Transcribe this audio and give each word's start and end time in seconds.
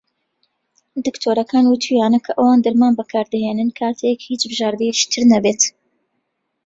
دکتۆرەکان 1.05 1.65
وتوویانە 1.67 2.19
کە 2.25 2.31
ئەوان 2.37 2.59
دەرمان 2.65 2.93
بەکار 2.99 3.25
دەهێنن 3.33 3.69
کاتێک 3.79 4.19
"هیچ 4.29 4.41
بژاردەیەکی 4.49 5.09
تر 5.11 5.21
نەبێت". 5.31 5.61